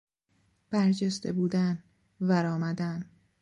[0.69, 1.83] برجسته بودن،
[2.21, 3.05] ورآمدن